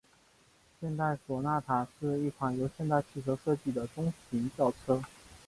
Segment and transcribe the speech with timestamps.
[0.79, 4.99] 现代索纳塔是一款由现代汽车设计的中级轿车。